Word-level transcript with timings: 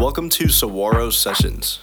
Welcome 0.00 0.30
to 0.30 0.48
Saguaro 0.48 1.10
Sessions. 1.10 1.80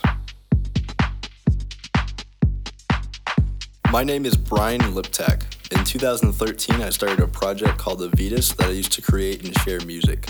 My 3.92 4.04
name 4.04 4.26
is 4.26 4.36
Brian 4.36 4.82
Liptak. 4.82 5.44
In 5.72 5.86
2013, 5.86 6.82
I 6.82 6.90
started 6.90 7.20
a 7.20 7.28
project 7.28 7.78
called 7.78 8.00
Avitas 8.00 8.56
that 8.56 8.70
I 8.70 8.72
used 8.72 8.92
to 8.94 9.04
create 9.04 9.46
and 9.46 9.56
share 9.60 9.80
music. 9.82 10.30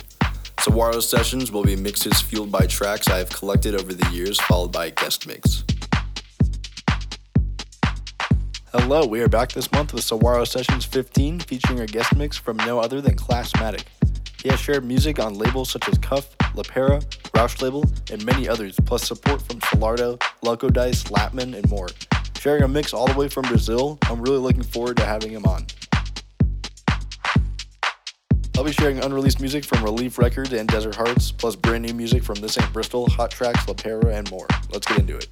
Saguaro 0.59 0.99
Sessions 0.99 1.49
will 1.49 1.63
be 1.63 1.77
mixes 1.77 2.19
fueled 2.19 2.51
by 2.51 2.67
tracks 2.67 3.07
I 3.07 3.19
have 3.19 3.29
collected 3.29 3.73
over 3.73 3.93
the 3.93 4.11
years, 4.11 4.37
followed 4.41 4.73
by 4.73 4.87
a 4.87 4.91
guest 4.91 5.25
mix. 5.25 5.63
Hello, 8.73 9.05
we 9.05 9.21
are 9.21 9.29
back 9.29 9.53
this 9.53 9.71
month 9.71 9.93
with 9.93 10.03
Saguaro 10.03 10.43
Sessions 10.43 10.83
15, 10.83 11.39
featuring 11.39 11.79
a 11.79 11.87
guest 11.87 12.13
mix 12.17 12.35
from 12.35 12.57
no 12.57 12.79
other 12.81 12.99
than 12.99 13.15
Classmatic. 13.15 13.85
He 14.43 14.49
has 14.49 14.59
shared 14.59 14.83
music 14.83 15.19
on 15.19 15.35
labels 15.35 15.69
such 15.69 15.87
as 15.87 15.97
Cuff, 15.99 16.36
La 16.57 16.63
Pera, 16.63 16.99
Roush 17.35 17.61
Label, 17.61 17.85
and 18.11 18.25
many 18.25 18.49
others, 18.49 18.75
plus 18.85 19.07
support 19.07 19.41
from 19.41 19.59
Solardo, 19.59 20.21
Loco 20.41 20.69
Dice, 20.69 21.03
Latmun, 21.03 21.55
and 21.55 21.69
more. 21.69 21.87
Sharing 22.39 22.63
a 22.63 22.67
mix 22.67 22.93
all 22.93 23.07
the 23.07 23.17
way 23.17 23.29
from 23.29 23.43
Brazil, 23.43 23.99
I'm 24.03 24.21
really 24.21 24.39
looking 24.39 24.63
forward 24.63 24.97
to 24.97 25.05
having 25.05 25.31
him 25.31 25.45
on. 25.45 25.67
I'll 28.55 28.63
be 28.63 28.71
sharing 28.71 28.99
unreleased 28.99 29.39
music 29.39 29.63
from 29.63 29.83
Relief 29.83 30.17
Records 30.17 30.51
and 30.51 30.67
Desert 30.67 30.95
Hearts, 30.95 31.31
plus 31.31 31.55
brand 31.55 31.85
new 31.85 31.93
music 31.93 32.23
from 32.23 32.35
This 32.35 32.59
Ain't 32.59 32.73
Bristol, 32.73 33.07
Hot 33.11 33.29
Tracks, 33.29 33.65
Lapera, 33.65 34.17
and 34.17 34.29
more. 34.31 34.47
Let's 34.71 34.87
get 34.87 34.97
into 34.97 35.15
it. 35.15 35.29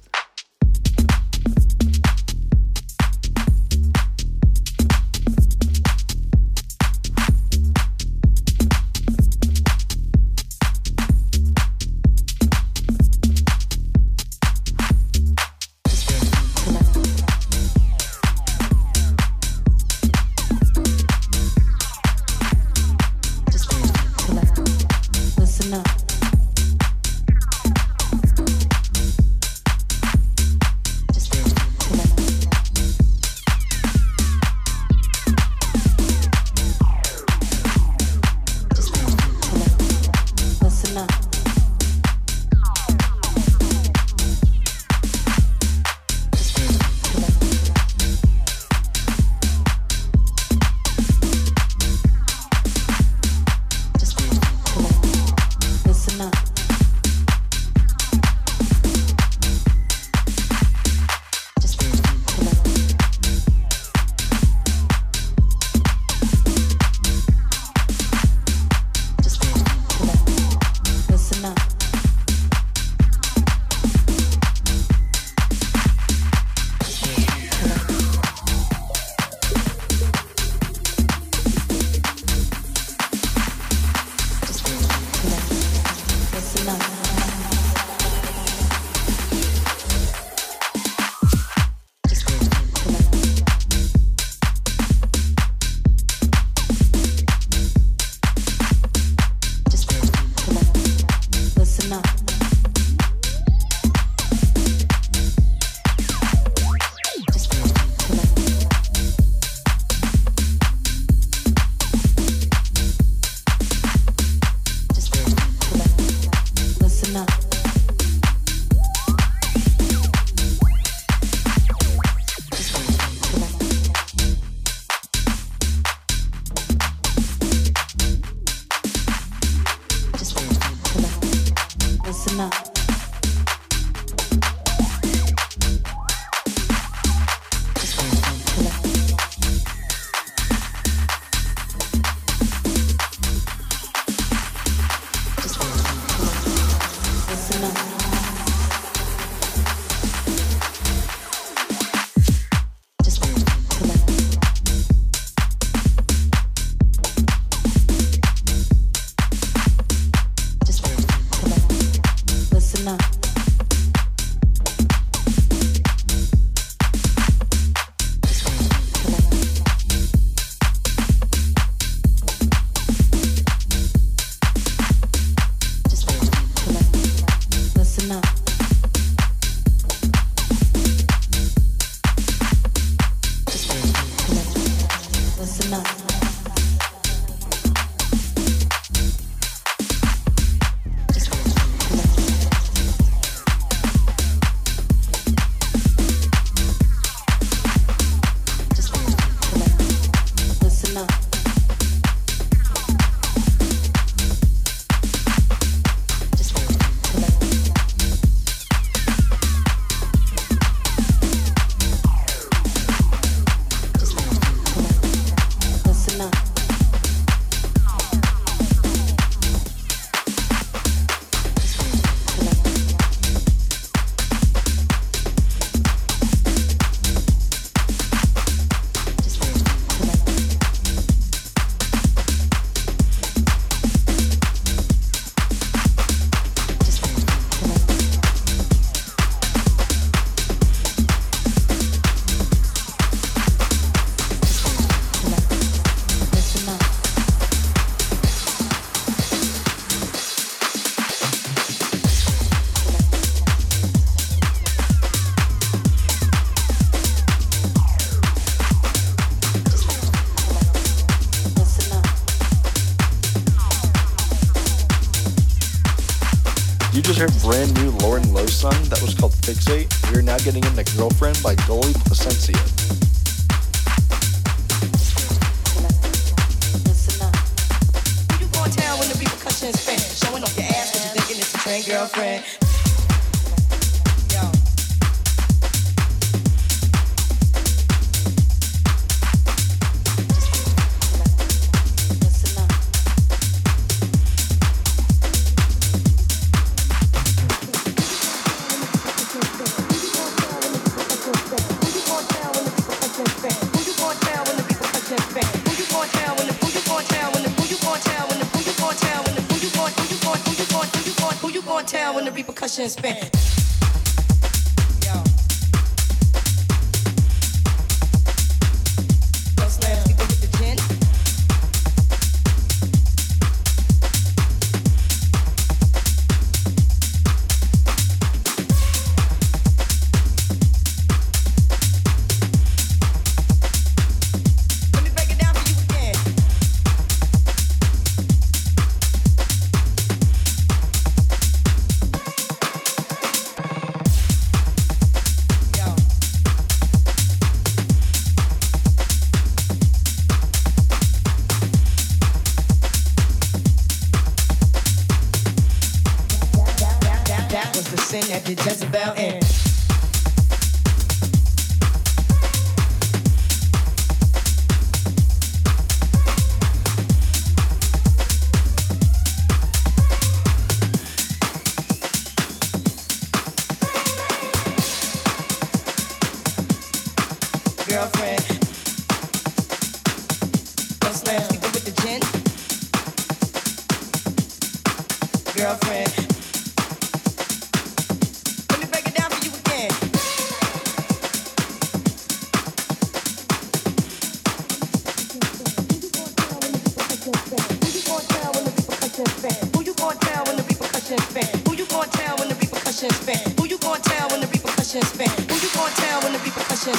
Girlfriend. 281.86 282.65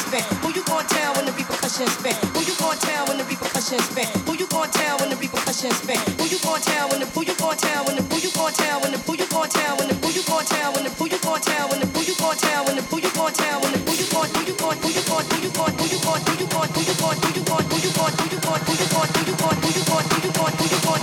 spin? 0.05 0.23
Who 0.43 0.49
you 0.53 0.63
gonna 0.63 0.87
tell 0.87 1.13
when 1.15 1.25
the 1.25 1.33
repercussions 1.33 1.91
spin? 1.97 2.15
Who 2.33 2.41
you 2.45 2.55
gonna 2.59 2.77
tell 2.79 3.07
when 3.07 3.17
the 3.17 3.25
repercussions 3.25 3.83
spin? 3.89 4.07
Who 4.27 4.33
you 4.37 4.47
gonna 4.47 4.71
tell 4.71 4.97
when 4.99 5.09
the 5.09 5.17
repercussions 5.17 5.77
spin? 5.81 5.99
Who 6.19 6.25
you 6.29 6.39
gonna 6.43 6.61
tell 6.61 6.89
when 6.89 6.99
the 7.01 7.07
who 7.13 7.21
you 7.25 7.35
gonna 7.37 7.55
tell 7.57 7.85
when 7.85 7.95
the 7.97 8.03
who 8.03 8.17
you 8.21 8.31
gonna 8.35 8.51
tell 8.53 8.81
when 8.81 8.91
the 8.93 8.99
who 9.01 9.13
you 9.15 9.25
gonna 9.27 9.49
tell 9.49 9.73
when 9.77 9.87
the 9.89 9.95
who 9.97 10.09
you 10.11 10.23
gonna 10.27 10.43
tell 10.45 10.73
when 10.73 10.83
the 10.83 10.91
who 10.99 11.07
you 11.07 11.17
gonna 11.21 11.39
tell 11.41 11.67
when 11.69 11.79
the 11.81 11.87
who 11.87 12.01
you 12.05 12.15
gonna 12.17 12.35
tell 12.37 12.61
when 12.65 12.75
the 12.75 12.83
who 12.87 12.97
you 13.01 13.11
gonna 13.15 13.31
tell 13.33 13.57
when 13.61 13.71
the 13.73 13.79
who 13.81 13.93
you 13.97 14.05
gonna 14.11 14.27
who 14.33 14.41
you 14.43 14.55
gonna 14.59 14.75
who 14.77 14.89
you 14.91 15.03
gonna 15.03 15.17
who 15.17 15.33
you 15.33 15.51
gonna 15.53 15.73
who 15.73 15.85
you 15.87 15.99
gonna 15.99 16.17
who 16.17 16.31
you 16.31 16.37
gonna 16.37 16.37
who 16.37 16.37
you 16.37 16.53
gonna 16.53 16.75
who 16.75 16.89
you 16.89 17.01
gonna 17.01 17.17
who 17.17 17.31
you 17.33 17.43
gonna 17.47 17.63
who 17.67 17.81
you 17.81 17.91
gonna 17.97 18.13
who 18.13 18.27
you 18.27 18.37
gonna 18.37 18.57
who 18.57 18.73
you 18.73 18.85
gonna 18.87 19.07
who 19.07 19.23
you 19.27 19.35
gonna 19.37 19.55
who 19.57 19.69
you 19.69 19.83
gonna 19.87 20.03
who 20.07 20.17
you 20.23 20.31
gonna 20.31 20.57
who 20.57 20.65
you 20.65 20.79
gonna 20.83 20.96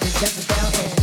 just 0.00 0.50
a 0.50 0.54
girl 0.54 0.97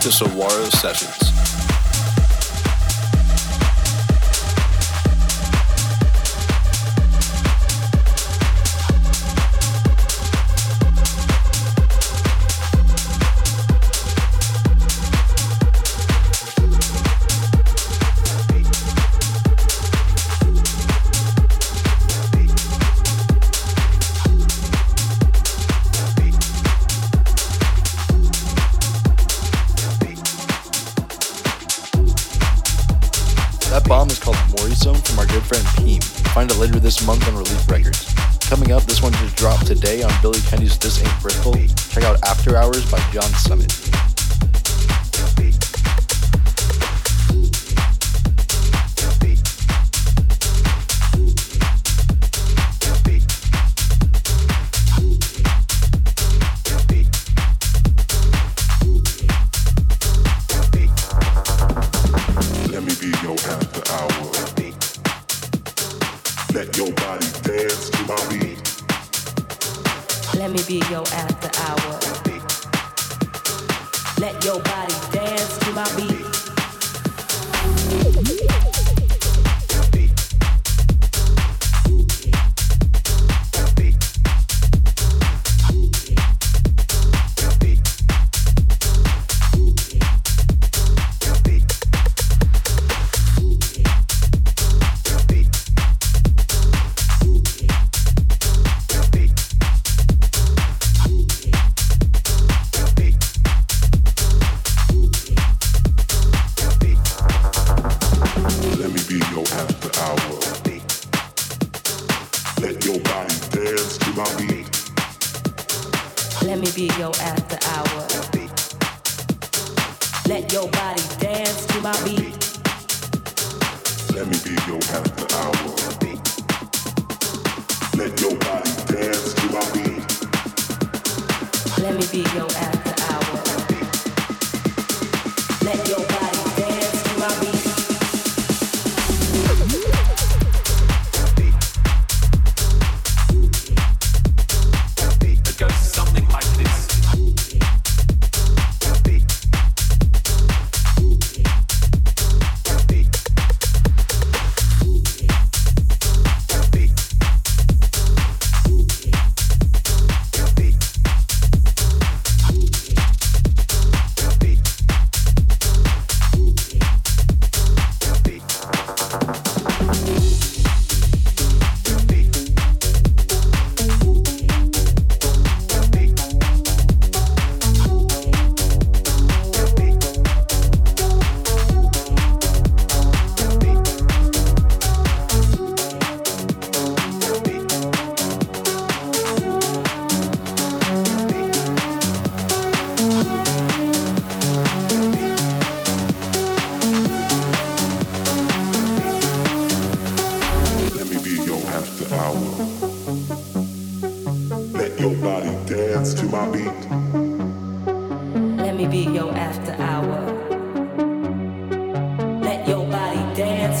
to 0.00 0.10
Saguaro 0.10 0.64
Sessions. 0.70 1.49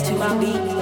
to 0.02 0.14
my 0.14 0.38
beat. 0.38 0.79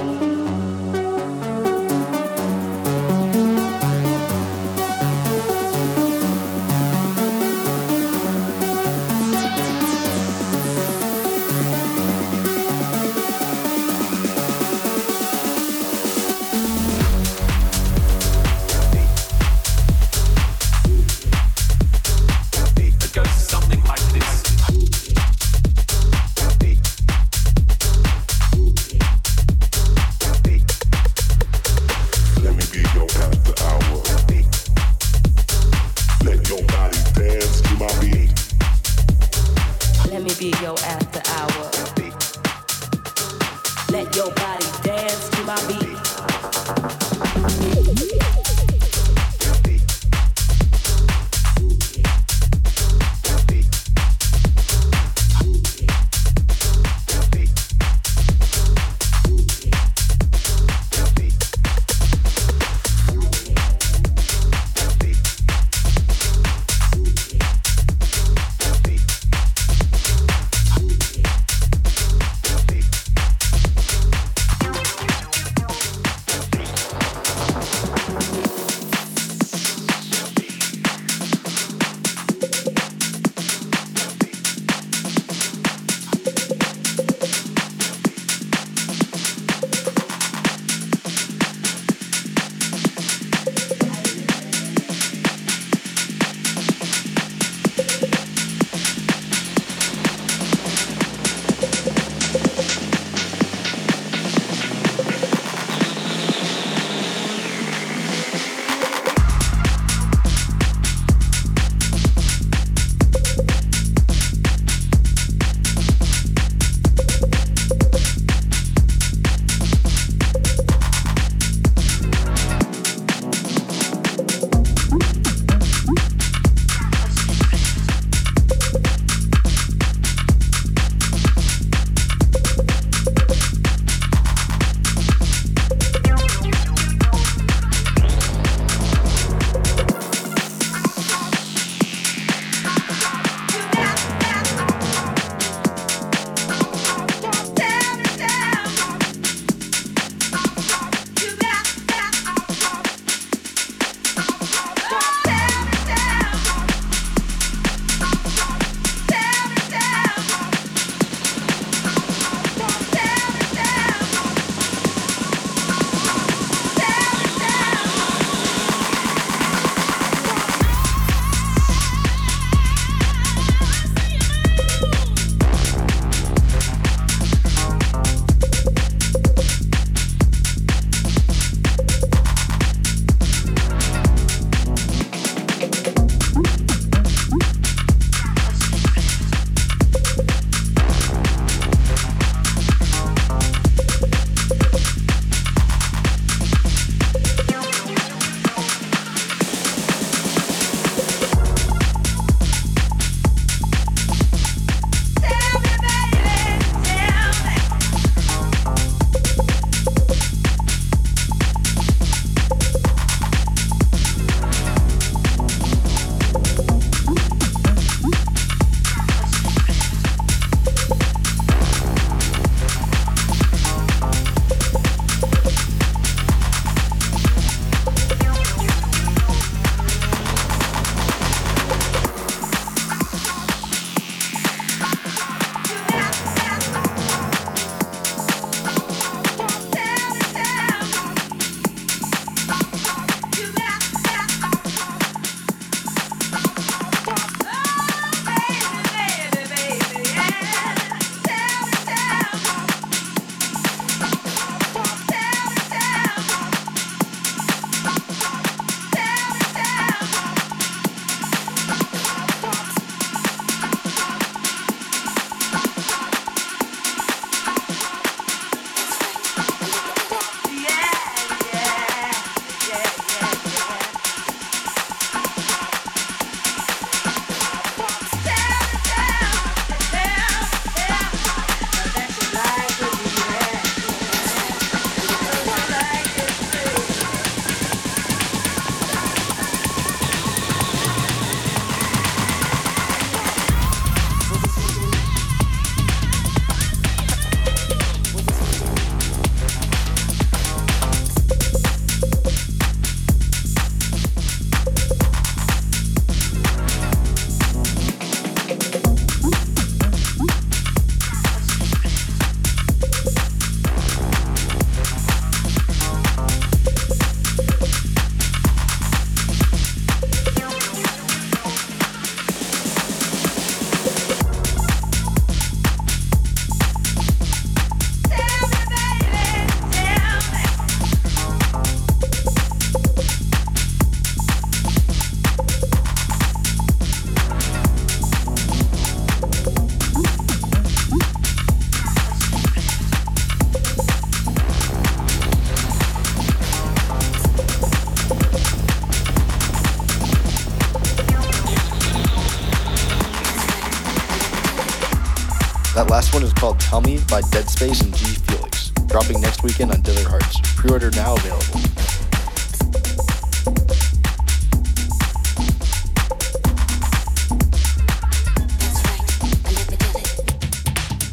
Wednesdays 357.59 357.85
in 357.85 357.93
G 357.93 358.05
Felix, 358.21 358.69
dropping 358.87 359.19
next 359.19 359.43
weekend 359.43 359.71
on 359.71 359.81
Desert 359.81 360.07
Hearts. 360.07 360.39
Pre 360.55 360.71
order 360.71 360.91
now 360.91 361.15
available. 361.15 361.59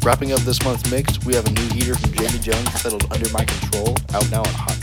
Wrapping 0.05 0.31
up 0.31 0.39
this 0.41 0.63
month's 0.63 0.89
mix, 0.89 1.21
we 1.25 1.33
have 1.33 1.45
a 1.47 1.51
new 1.51 1.67
heater 1.73 1.95
from 1.95 2.13
Jamie 2.13 2.39
Jones 2.39 2.69
titled 2.81 3.11
Under 3.11 3.29
My 3.31 3.43
Control, 3.43 3.97
out 4.13 4.31
now 4.31 4.39
on 4.39 4.53
Hot 4.53 4.76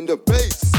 in 0.00 0.06
the 0.06 0.16
bass. 0.16 0.69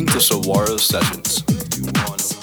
listening 0.00 0.06
to 0.06 0.48
Sawara 0.48 0.78
Sessions. 0.78 2.39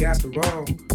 got 0.00 0.18
the 0.22 0.28
wrong. 0.30 0.89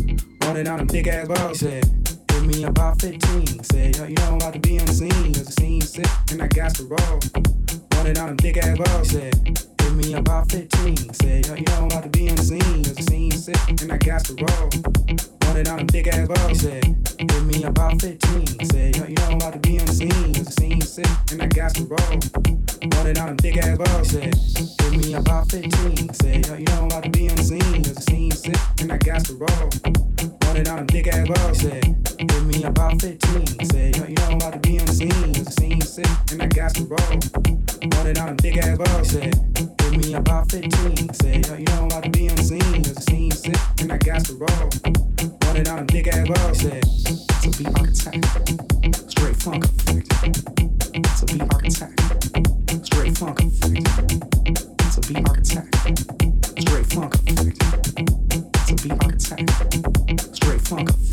funk. 60.66 61.05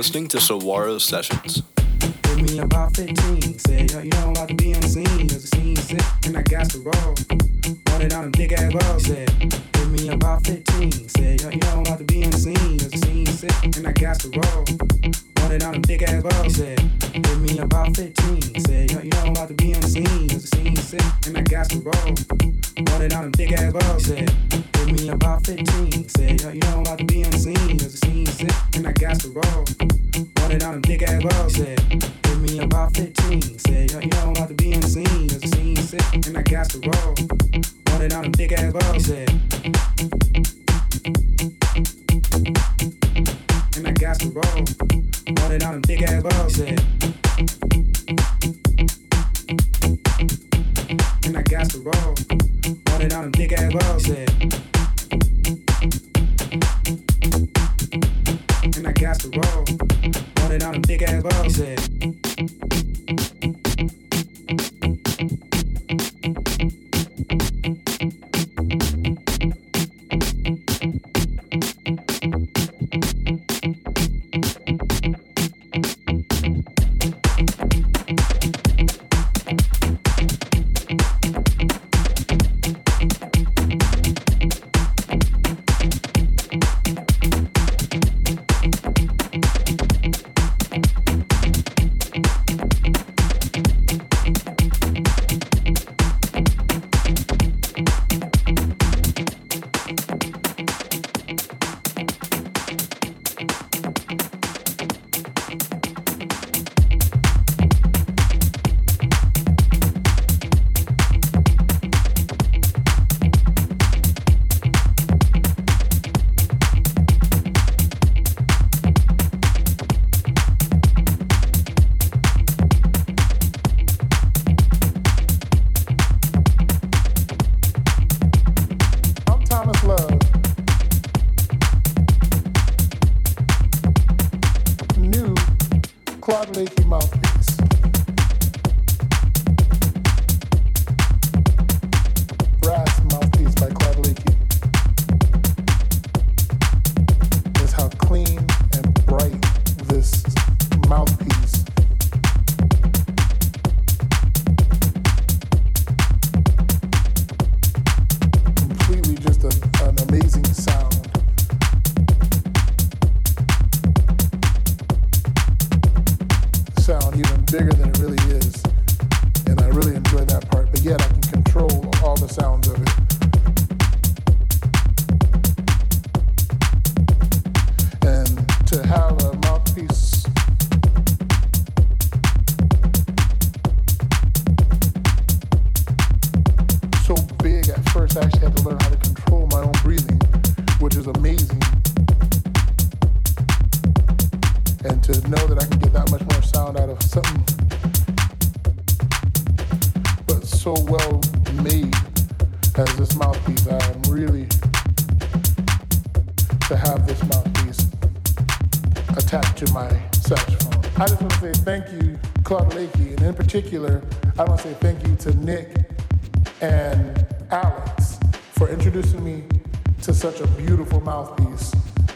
listening 0.00 0.26
to 0.26 0.38
Sawaro 0.38 0.98
Sessions. 0.98 1.62
Give 2.22 2.40
me 2.40 2.58
about 2.60 2.96
15, 2.96 3.58
say, 3.58 3.86
you 4.02 4.08
know 4.08 4.32
I'm 4.38 4.56
be 4.56 4.72
cause 4.72 5.50
sick, 5.50 6.00
and 6.24 6.38
I 6.38 6.40
got 6.40 6.72
the 6.72 6.80
roll. 6.80 7.19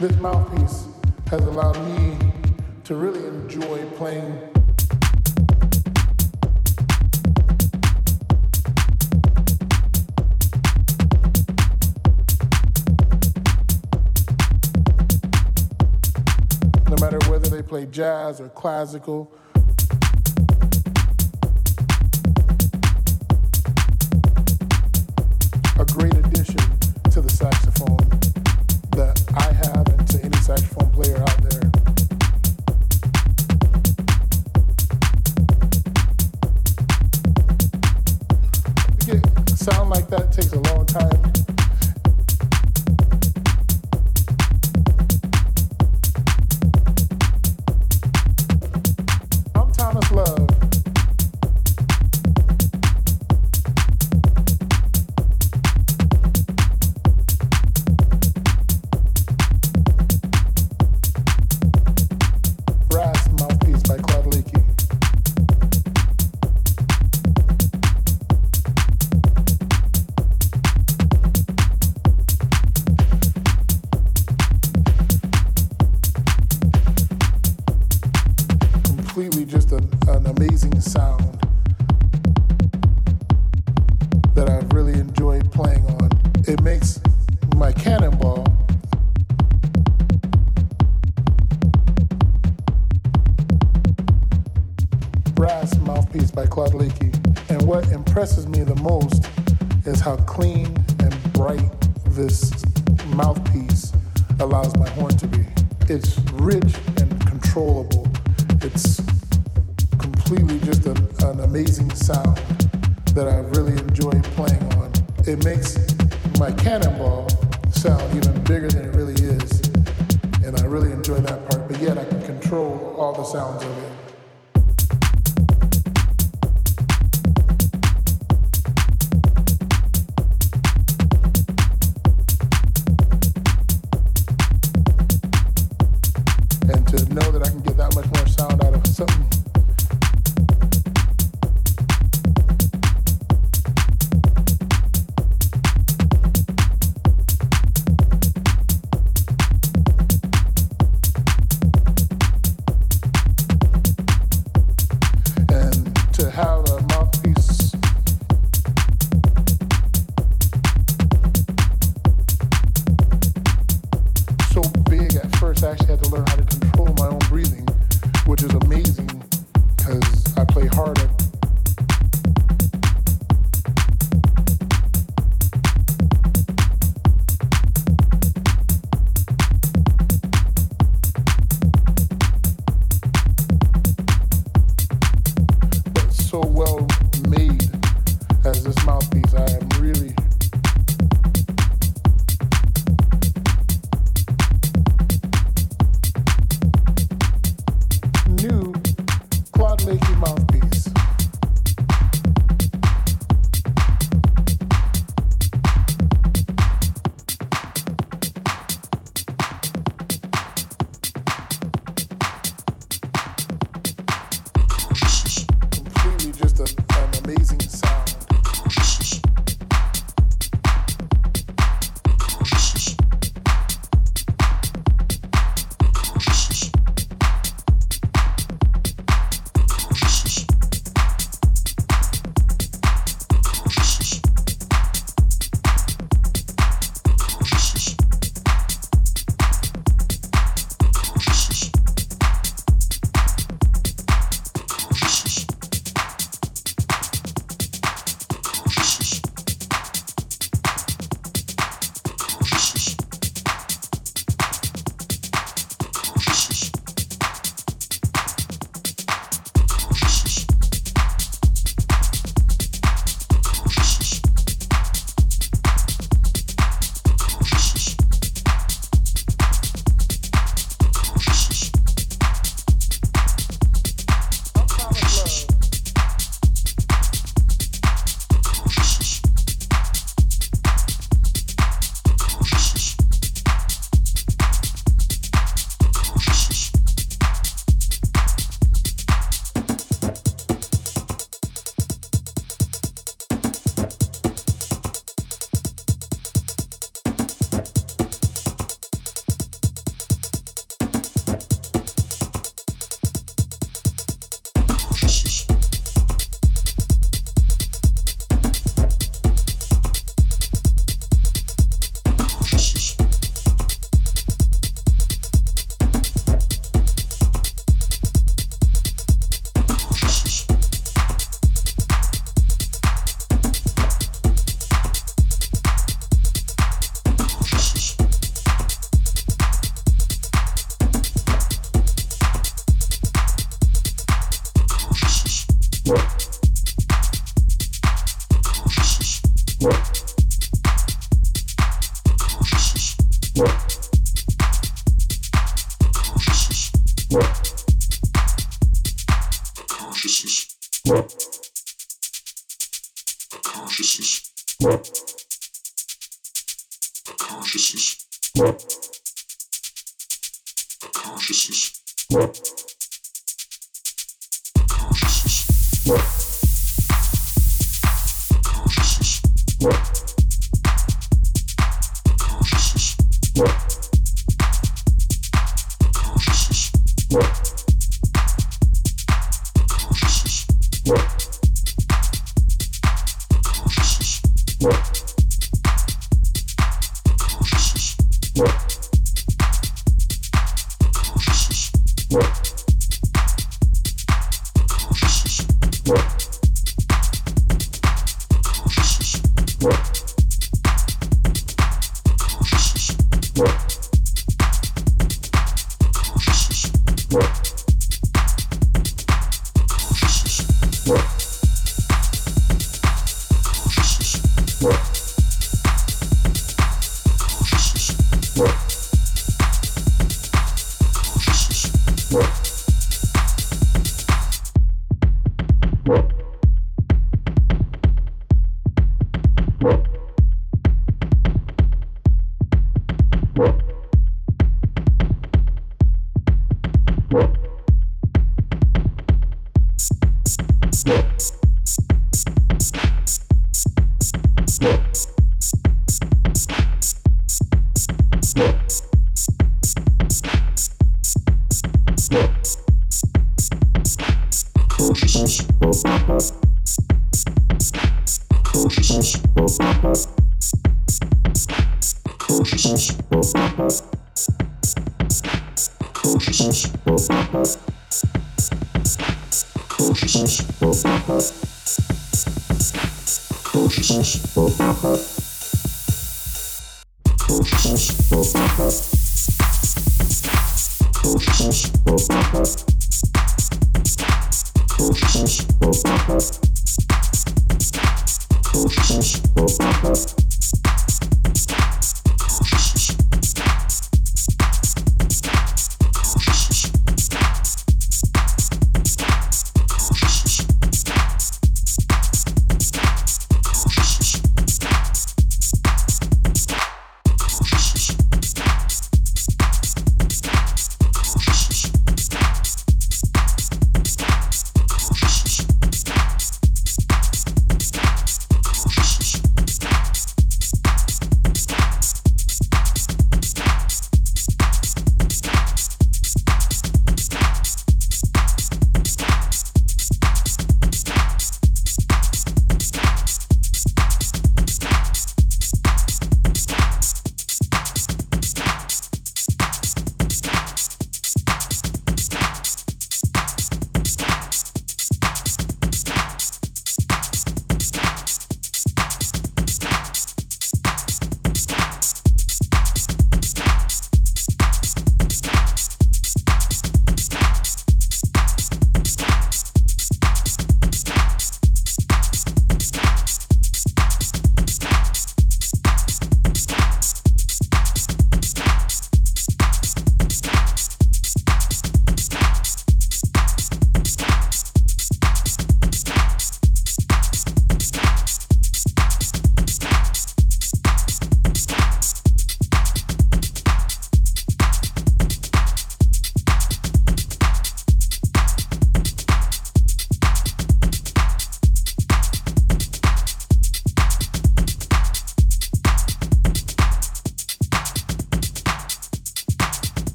This 0.00 0.16
mouthpiece 0.20 0.86
has 1.26 1.44
allowed 1.44 1.76
me 1.88 2.16
to 2.84 2.94
really 2.94 3.26
enjoy 3.26 3.84
playing. 3.96 4.30
No 16.86 16.96
matter 17.00 17.18
whether 17.28 17.48
they 17.48 17.62
play 17.62 17.86
jazz 17.86 18.40
or 18.40 18.48
classical 18.50 19.32